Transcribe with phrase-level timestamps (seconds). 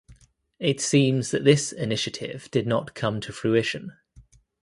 [0.57, 3.95] It seems that this initiative did not come to fruition.